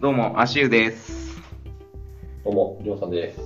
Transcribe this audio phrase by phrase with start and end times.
[0.00, 1.40] どうも、足湯です。
[2.44, 3.40] どうも、りょうさんです。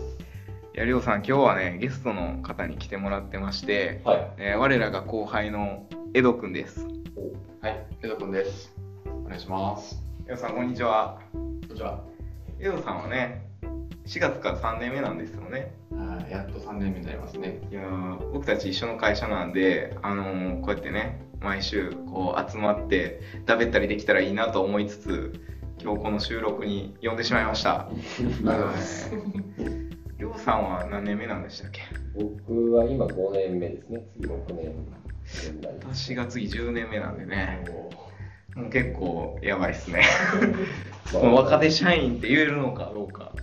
[0.74, 4.32] いや、りょうさん、今日はね、ゲストの方に来てもらってまして、はい。
[4.36, 6.86] えー我らが後輩の江戸くんです。
[7.62, 8.70] はい、江戸くんです。
[9.06, 10.02] お願いします。
[10.26, 11.22] 江戸さん、こんにちは。
[11.32, 12.04] こんにちは。
[12.60, 13.46] 江戸さんはね、
[14.04, 15.72] 4月から3年目なんですよね。
[15.90, 17.60] はい、やっと3年目になりますね。
[17.70, 25.32] いやー僕たち一緒の会社なんで、あのーこうやってね、毎週こう集まって、だべったりできたらいいなと思いつつ、
[25.82, 27.80] 今日この収録に呼んでしまいました。
[27.80, 27.88] あ
[30.16, 31.82] りょうさんは何年目なんでしたっけ？
[32.14, 34.00] 僕は今5年目ですね。
[34.16, 34.72] 次6年。
[35.80, 37.90] 私が次10年目なんでね、も
[38.66, 40.02] う結構やばいっすね。
[41.12, 43.24] 若手社員って言えるのかどうか。
[43.24, 43.42] はい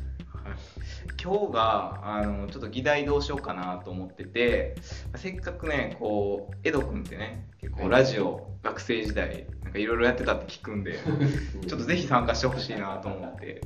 [1.22, 4.76] 今日があのちょっと議題どうしようかなと思ってて
[5.16, 10.94] せっかくねこう江戸君ってね結構ラジオ、学生時代なんかいろいろやってたって聞くんで
[11.68, 13.62] ちょっとぜひ参加してほしいなと思って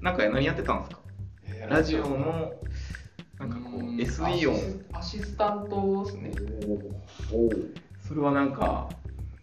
[0.00, 0.98] なんか何やってたんですか？
[1.46, 2.52] えーラジオの
[3.38, 4.58] なんかこううん SE 音
[4.92, 6.30] アシスタントですね。
[7.32, 7.50] おお。
[8.00, 8.88] それはなんか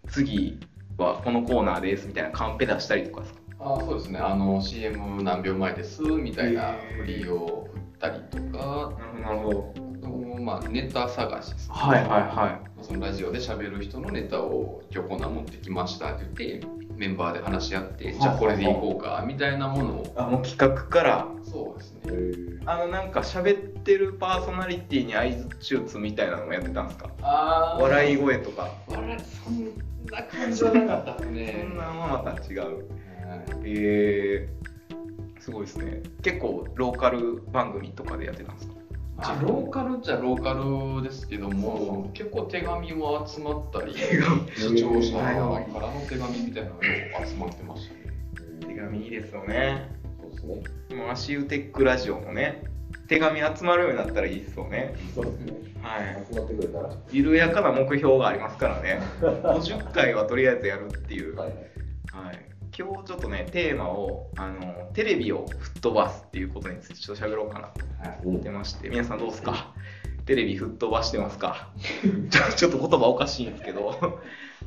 [0.07, 0.59] 次
[0.97, 3.39] はこのコーナーですみたいなカンペ出したりとかですか？
[3.59, 4.19] あそうですね。
[4.19, 8.91] あの CM 何秒前ですみたいな振りを振ったりとか、
[9.23, 11.73] なるほどまあネタ探しですね。
[11.75, 20.05] はいはいはそのラジオで喋る人のネタを今日こんなん持ってきましたって言ってメンバーで話し合って、じゃあこれでいこうかみたいなものを。
[20.05, 21.27] いあもう企画から？
[21.43, 22.13] そうですえね。
[22.13, 27.09] ーあのなんか喋ってるパーソナリティに相づち打つみたいなのもやってたんですか？
[27.21, 27.81] あー。
[27.81, 28.71] 笑い声とか。
[28.87, 29.07] そん
[30.11, 31.63] な感じはなかったですそね。
[31.63, 32.59] んなんはまた違う。
[32.61, 32.79] はい。
[33.65, 36.03] えー、すごいですね。
[36.21, 38.73] 結構ローカル番組とかでやってたんですか？
[38.75, 38.80] ま
[39.21, 46.83] あ、ローカルっちゃローカルですけども結構手紙も集まったり視聴者からの手紙みたいなのが
[47.25, 48.01] 集まってましたね
[48.67, 50.95] 手紙いいですよねそうですね。
[50.95, 52.63] もう足湯テックラジオもね
[53.07, 55.53] 手紙集まるようになったらいいですよねそうですね。
[55.81, 56.87] はい集まってくれたら。
[56.87, 61.49] は緩やかな目標がありますからね50回はとりあえずやるっていういはい。
[61.49, 62.39] はい、
[62.81, 69.73] 今日ちょっとねテーマをあのテレビを吹っ飛ばすっていうことについてちょっと喋ろうかなと思ってまして皆さんどうですか？
[70.25, 71.69] テレビ吹っ飛ばしてますか？
[72.29, 73.91] ちょちょっと言葉おかしいんですけど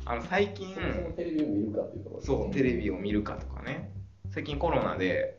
[0.05, 0.75] あの最近
[1.15, 2.37] テレビを見るかっていうところですね。
[2.37, 3.91] そうテレビを見るかとかね。
[4.29, 5.37] 最近コロナで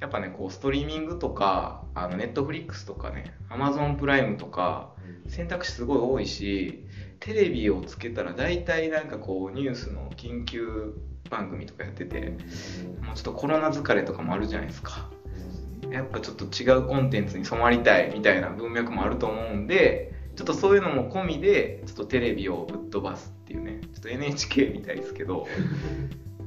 [0.00, 4.92] やっぱねこうストリーミングとかあのネットフリックスとかねアマゾンプライムとか
[5.28, 6.84] 選択肢すごい多いし
[7.20, 10.94] テレビをつけたら大体なんかこうニュースの緊急
[11.32, 12.36] 番組とかやってて
[13.00, 15.08] もうちょっとコロナ疲れとかもあるじゃないですか。
[15.90, 25.46] やっぱちょっと違うコンテンツに染まりたいみたいな文脈もあると思うんでちょっとそういうのも込みでちょっとテレビをぶっ飛ばすっていうねちょっと NHK みたいですけど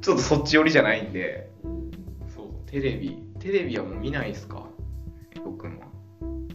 [0.02, 1.52] ちょっとそっち寄りじゃないんで
[2.34, 2.46] そう。
[2.72, 4.64] テレビテレビはもう見ないですか？
[5.36, 5.56] 江戸は。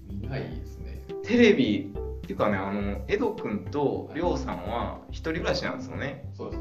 [0.08, 1.04] 見ないですね。
[1.22, 6.28] テレビっていうかねあの江戸くんとりょうさんは一人暮らしなんですよね。
[6.36, 6.59] そうです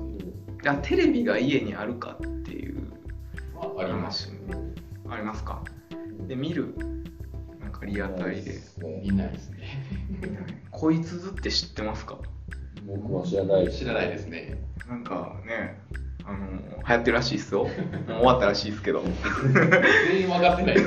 [0.65, 2.75] あテレビが家にあるかっていう。
[3.55, 4.31] まああります
[5.09, 5.63] ありますか？
[6.27, 6.73] で見る？
[7.61, 8.51] なんかリアタイで。
[8.53, 8.59] ね
[9.03, 9.59] 見ないですね。
[10.71, 12.17] こいつずって知ってますか？
[12.85, 14.57] 僕は知らない知らないですね。
[14.87, 15.79] なんかね
[16.25, 16.47] あの
[16.87, 17.63] 流行ってるらしいっすよ。
[17.65, 17.71] もう
[18.17, 19.01] 終わったらしいっすけど。
[19.03, 20.77] 全員分 かってない。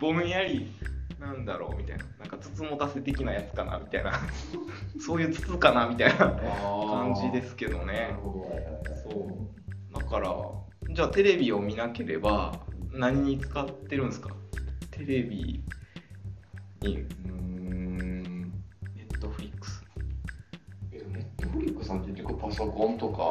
[0.00, 0.70] ぼんやり
[1.20, 4.12] なんだろうみたいななんか筒持たせ的なやつかなみたいな。
[4.98, 8.16] そういう筒かなみたいな感感じですけどなね
[9.02, 10.32] そうだから
[10.94, 12.60] じゃあテレビを見なければ
[12.92, 14.30] 何に使ってるんですか？
[14.90, 15.62] テレビ
[16.80, 16.96] に。
[16.98, 18.42] うーん。
[18.94, 19.84] ネットフリックス
[20.92, 23.22] えネットフリックさんって結構パソコンとか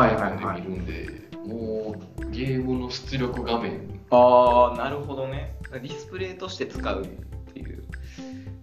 [0.00, 0.62] はいはいはい。
[0.62, 4.00] で見るんで、もうゲームの出力画面。
[4.10, 5.56] ああなるほどね。
[5.72, 7.04] ディスプレイとして使う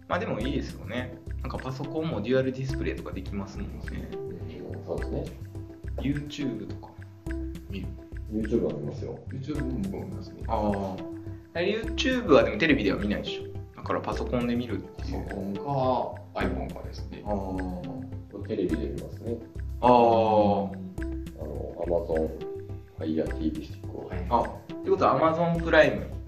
[0.07, 1.17] まあでもいいですよね。
[1.41, 4.09] なんかパソコンもデュアルディスプレイとかできますもんね。
[4.85, 5.25] そうですね。
[5.97, 6.91] YouTube とか。
[7.69, 7.87] 見る
[8.31, 9.19] YouTube は見ますよ。
[9.29, 10.43] YouTube も見ますね。
[10.47, 10.95] あ
[11.55, 13.77] あ YouTube はでもテレビでは見ないでしょ。
[13.77, 17.21] だからパソコンで見るってパソいうコンか iPhone かですね。
[17.25, 18.47] あー。
[18.47, 19.37] テレビで見ますね。
[19.81, 19.89] あー。
[19.89, 19.91] あ
[21.45, 22.29] の、Amazon
[22.99, 24.07] Fire TV スティックを。
[24.07, 24.25] はい。
[24.29, 26.22] あってことは Amazon プライム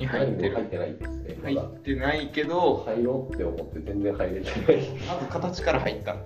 [0.00, 0.54] に入ってる。
[0.54, 1.38] 入ってないですね。
[1.42, 2.84] 入ってないけど。
[2.86, 4.88] 入ろうって思って全然入れてない。
[5.06, 6.16] まず形から入った。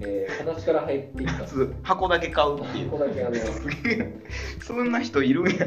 [0.00, 1.38] えー、形から入っていった。
[1.40, 2.90] ま ず箱だけ買うっていう。
[2.90, 3.34] ここだけあの、
[4.62, 5.66] そんな人いるんや。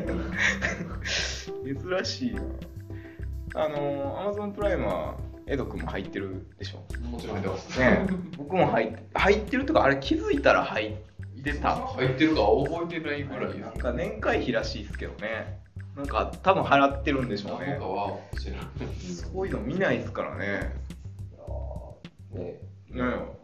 [1.64, 2.42] 珍しいな。
[3.54, 5.16] あの Amazon プライムは
[5.46, 7.08] エド君も入ってるでしょ？
[7.08, 7.80] もちろん入ってます。
[7.80, 8.08] ね。
[8.38, 10.94] 僕も入って入ってるとかあれ気づいたら入っ
[11.44, 11.76] 出た。
[11.76, 13.48] 入ってるか覚えてないぐらい。
[13.48, 15.60] ですなんか年会費らしいですけどね
[15.96, 17.72] なんか多分払ってるんでしょうね。
[17.72, 18.66] 何かは知らない
[19.04, 20.76] そういうの見ないですからね。
[22.34, 22.60] ね。
[22.90, 23.42] ね。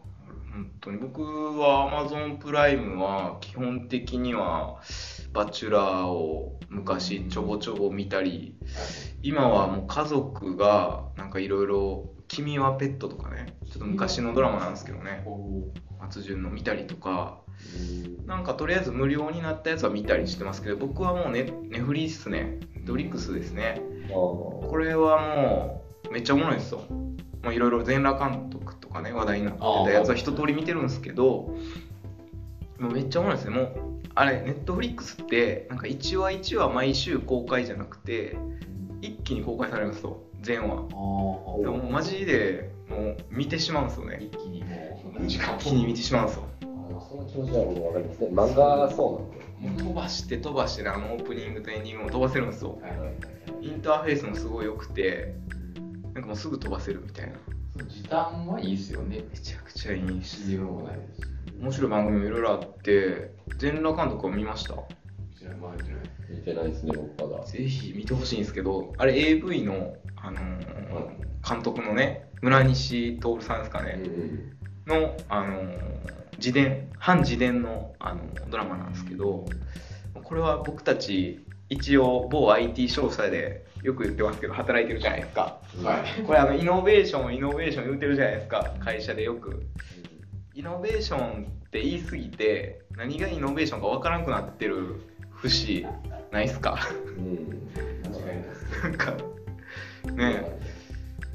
[0.50, 4.80] 本当に僕は Amazon プライムは基本的には
[5.32, 8.56] バチェラーを昔ちょぼちょぼ見たり
[9.22, 15.24] 今はもう家族がなんかいろいろ「君はペット」とかねちょっと昔のドラマなんですけどね
[16.00, 17.40] 松潤の見たりとか
[18.26, 23.80] なんかとりあえず無料になったやつは見たりしてますけど僕はもうねネトフリっすねネットフリックスですね。
[24.08, 26.82] これはもうめっちゃおもろいですよ。
[27.44, 31.54] いろいろ全裸監督とかね話題になってたやつは一通り見てるんですけど
[32.78, 33.56] もうめっちゃおもろいですね。
[33.56, 33.70] もう
[34.14, 38.36] あれネットフリックスってなんか1話1話毎週公開じゃなくて
[39.00, 40.18] 一気に公開されるんですよ。
[40.42, 40.88] 全話。
[41.62, 44.18] でもマジでもう見てしまうんですよね。
[44.20, 45.56] 一気にもう時間。
[45.56, 46.44] 一気に見てしまうんですよ
[47.08, 48.18] その気持ちは僕分かります。
[48.20, 49.28] ね漫画がそ
[49.60, 52.78] うなんでもう飛ばして飛ばしてあのオープニングとエンディングも飛ばせるんですよ。
[52.82, 53.66] はい。
[53.66, 55.34] インターフェースもすごい良くて
[56.14, 57.32] なんかもうすぐ飛ばせるみたいな。
[57.88, 59.24] 時短はいいですよね。
[59.32, 61.26] めちゃくちゃいいし CM もないですし。
[61.60, 64.74] 面白い番組もいろいろあって全裸監督を見ました？
[66.28, 67.44] 見てないですね僕まだ。
[67.46, 74.00] ぜひ見てほしいんですけどあれ AV の、あのー監督のね村西徹さんですかね、
[74.88, 75.98] の、あのー
[76.38, 79.44] 自伝反自伝の、あのードラマなんですけど
[80.22, 85.58] これは僕たち一応某 IT 商社でよく言ってますけど働いてるじゃないですか。
[85.84, 86.22] はい。
[86.24, 88.72] これあのイノベーションイノベーション言ってるじゃないですか。
[88.80, 89.66] 会社でよく。
[90.54, 95.00] イノベーションって言い過ぎて何がイノベーションか分からなくなってる
[95.34, 95.86] 節
[96.32, 96.78] ないっすか？
[97.16, 97.68] うん。
[98.82, 99.12] なんか
[100.14, 100.58] ね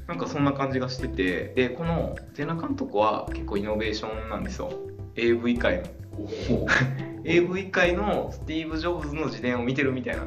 [0.06, 4.72] なんかそんな感じがしててでこのゼナ監督は結構イノベーションなんですよ。
[5.16, 5.84] AV 界の。
[7.24, 10.22] AV 界のスティーブ・ジョブズの自伝を見てるみたいな。
[10.22, 10.26] あ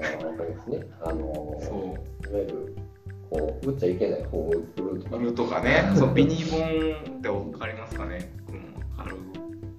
[0.00, 0.86] ーわかりますね。
[1.00, 1.96] あのーそ
[2.30, 2.76] いわゆる
[3.30, 5.16] こう打っちゃいけない方を売るとか。
[5.16, 5.92] う売るとかね。
[5.96, 6.58] そうビニーボ
[7.14, 8.30] ンって分かりますかね。
[8.46, 9.16] 僕も分かる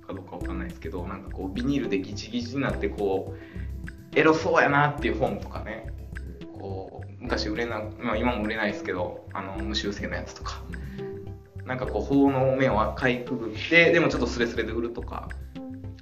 [0.07, 5.87] かどうか分かんないですけどなんかこうビニールでギチギチになってこうエロそうやなっていう本とかね
[7.19, 10.61] 昔売れな、まあ、今も売れないですけどあの無修正のやつとか。
[11.65, 15.29] なんかこう法の面をかいくぐってでもちょっとスレスレで売るとか。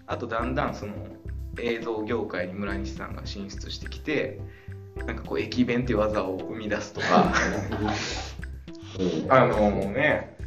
[0.06, 0.94] あとだんだんその
[1.60, 4.40] 映像業界に村西さんが進出してきて
[5.06, 7.34] なんかこう駅弁っていう技を生み出すとか。
[9.00, 9.32] うん。
[9.32, 10.38] あのね。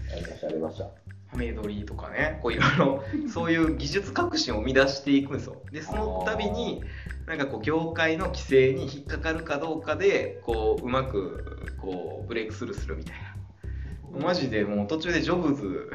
[0.43, 0.87] ありました
[1.33, 5.57] ありましたハメ撮りとかねこういろいろ そういう技術革新を生み出していくんですよ。
[5.71, 6.83] でその度に
[7.27, 13.31] なんかこう業界の規制に引っかかるかどうかでこううまくこうブレイクスルーするみたいな。
[14.19, 15.91] マジでもう途中でジョブズ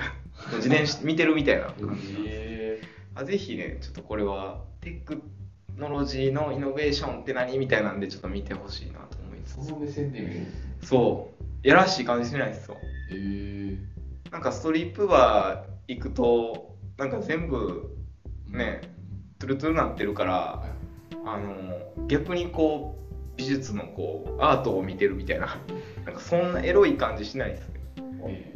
[0.50, 2.82] の 自伝し見てるみたいな感じえ
[3.14, 5.22] あぜひねちょっとこれはテク
[5.78, 9.66] ノロジーのイノベーションって何みたいなんでちょっと見てほしいなと思いつつ。
[9.68, 10.46] その目線で見る。
[10.82, 11.34] そ
[11.64, 11.68] う。
[11.68, 12.78] やらしい感じしないですよ。
[13.12, 13.95] えー
[14.32, 17.96] なんかストリップバー行くとなんか全部
[18.48, 18.82] ね
[19.40, 20.66] トゥルトゥルなってるから
[21.26, 25.58] あの逆にこう美術のこうアートを見てるみたいな
[26.06, 27.82] なんかそんなエロい感じしないですね。
[28.28, 28.54] え。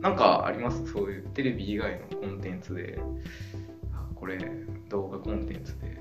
[0.00, 0.84] なんかあります？
[0.92, 2.98] そういうテレビ以外のコンテンツで。
[3.94, 4.38] あこれ
[4.88, 5.96] 動画コンテンツで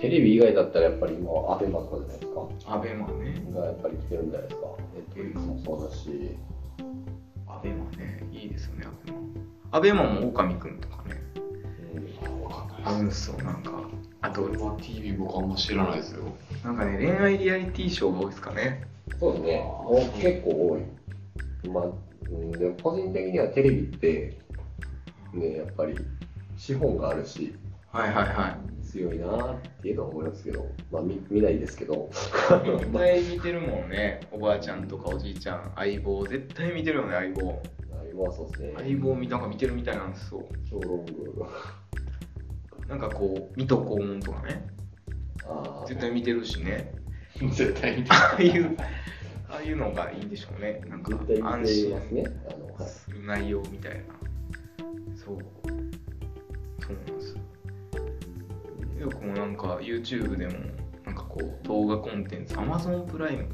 [0.00, 2.74] テレビ以外だったらやっぱり今アベマとかじゃないですか。
[2.74, 3.42] アベマね。
[3.52, 4.66] がやっぱり来てるんじゃないですか。
[4.94, 6.36] ネットフリックスもそうだし。
[7.48, 8.22] アベマね。
[8.32, 9.18] いいですよねアベマ。
[9.70, 11.20] アベマも狼くんとかね。
[11.94, 13.72] うんわかんないあるんですよなんか。
[14.20, 16.24] あとこれは TV 僕あんま知らないですよ。
[16.64, 18.82] なんかね恋愛リアリティショーが多いですかね。
[19.18, 19.64] そうですね。
[19.84, 21.68] お結構多い。
[21.68, 21.84] まあ
[22.30, 24.38] うんでも個人的にはテレビって
[25.32, 25.96] ねやっぱり
[26.56, 27.54] 資本があるし
[27.92, 28.84] はいはいはい。
[28.84, 30.66] 強いなっていうのは思いますけど。
[30.90, 32.10] まあ見見ないですけど。
[32.12, 34.20] 絶対見てるもんね。
[34.30, 35.72] おばあちゃんとかおじいちゃん。
[35.74, 36.26] 相棒。
[36.26, 37.62] 絶対見てるよね相棒。
[38.12, 38.72] 今はそうですね。
[38.76, 40.46] 相棒見なんか見てるみたいなんですよ。
[40.68, 41.46] 超ロング
[42.88, 44.66] なんかこう水戸黄門とかね。
[45.46, 46.92] あ絶対見てるしね。
[47.40, 48.76] 絶対見てああいう
[49.48, 50.82] ああいうのがいいんでしょうね。
[50.88, 52.24] なんか安心ますね。
[52.50, 54.02] あのはいする内容みたいな。
[55.16, 55.38] そう。
[56.80, 57.40] そうなんですよ
[58.98, 60.52] よくもなんか YouTube でも
[61.04, 63.48] なんかこう動画コンテンツ Amazon プライム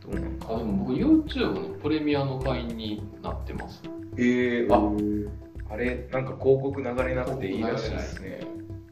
[0.00, 3.82] どうなんかあでも僕 YouTube のプレミアの会員になってます。
[4.16, 4.74] えー、
[5.68, 8.40] ああれなんか広告流れなくていいらしいですね。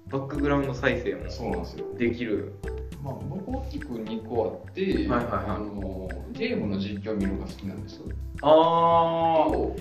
[0.08, 1.86] バックグラウンド再生もそうなんですよ。
[1.96, 2.54] できる。
[3.02, 5.24] まあ、僕大きく2個あって、はいはいはい。
[5.46, 8.00] あのゲームの実況を見るのが好きなんです
[8.42, 9.76] あと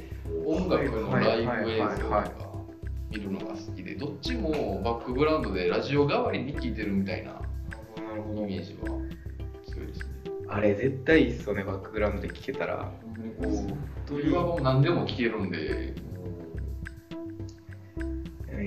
[0.46, 2.50] 音楽のライブ映像とはいか
[3.10, 4.52] 見るのが好きでどっちも
[4.90, 7.34] バックグラウンドでラジオ代わりに聴いてるみたいな。
[7.34, 7.40] な
[8.16, 8.88] るほイメージは
[9.68, 10.06] 強いですね
[10.48, 12.92] あれ絶対いいっすよねバックグラウンドで聴けたら。
[13.16, 13.76] 本当にこ
[14.08, 15.58] う鳥はもう何でも聴けるんで。
[15.60, 16.10] えー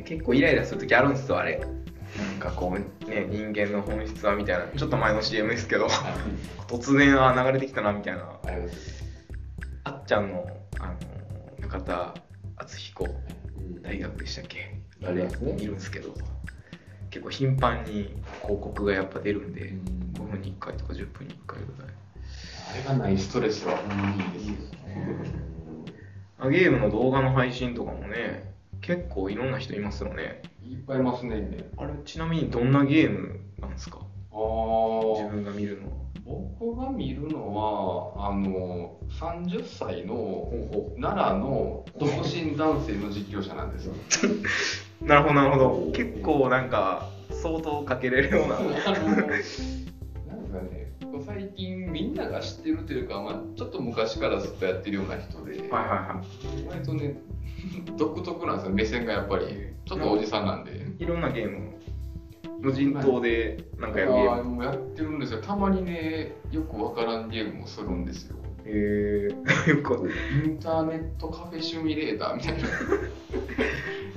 [0.04, 1.58] 結構イライラする時あるんですよあれ。
[1.58, 2.78] なんかこう
[3.10, 4.66] ね人間の本質はみたいな。
[4.76, 5.88] ちょっと前の CM ですけど。
[6.68, 8.38] 突然あ流れてきたなみたいな。
[9.84, 10.46] あっちゃんの
[10.78, 10.94] あの
[11.60, 12.14] 中田
[12.56, 13.06] 敦彦
[13.56, 13.82] うん。
[13.82, 14.80] 大学でしたっけ？
[15.04, 15.52] ありますね。
[15.58, 16.14] いるんですけど
[17.10, 21.92] 結構頻繁に広告がやっぱ出るんでうん5分に1回とか10分に1回ぐらい。
[22.74, 24.54] あれがないストレスはほんまにいいですよ
[26.38, 30.42] あゲームの動画の配信とかもね結構いろんな人いますよね。
[30.66, 31.68] いっぱいいますね。
[31.76, 33.98] あれちなみにどんなゲームなんですか？
[33.98, 34.02] あ
[35.14, 36.02] 自あ分が見るのは。
[36.24, 43.92] 僕が見るのはあの30歳のほ奈良の独身男性の実況者なんですよ。
[43.92, 43.96] う
[45.04, 45.92] なるほどなるほど。
[45.92, 48.58] 結構なんか相当かけれるような。
[48.58, 48.70] あの
[49.16, 49.86] なんです
[50.52, 50.92] かね。
[51.24, 56.22] 最近みんなが知ってるというか、まあ、ちょっと昔からずっとやってるような人で、はいはいは
[56.64, 56.68] い。
[56.68, 57.16] 割とね
[57.96, 58.72] 独特なんですよ。
[58.72, 59.44] 目線がやっぱり。
[59.84, 60.86] ちょっとおじさんなんで。
[60.98, 61.72] いろんなゲーム
[62.60, 64.40] 無人島でなんかやるゲあーム。
[64.42, 65.40] ーもうやってるんですよ。
[65.42, 68.36] たまにねよくわからんゲームもするんですよ。
[68.64, 69.28] へえ
[69.70, 70.08] よく
[70.44, 72.68] インターネットカフェシミュレーターみたいな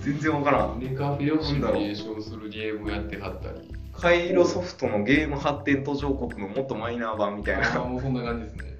[0.06, 0.80] 全然わからん。
[0.80, 3.74] ネカフェをシミュレーションするゲームやってはったり。
[3.92, 8.76] カイロソフトのゲーム発展途上国のもっとマイナー版みたいあーなもうそんな感じですね。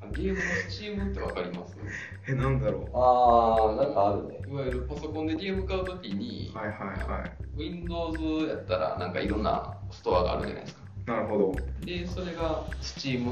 [0.00, 1.76] あゲームのスチームってわかります？
[2.28, 2.90] えなんだろう。
[2.94, 4.40] ああなんかあるね。
[4.48, 7.32] いわゆるパソコンでゲーム買うときに、はいはいはい。
[7.56, 10.82] Windows やったらなんかいろんなストアがあるじゃないですか。
[11.06, 11.54] なるほど。
[11.86, 13.24] でそれが Steam